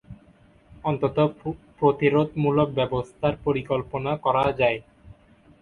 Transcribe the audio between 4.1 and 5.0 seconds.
করা যায়।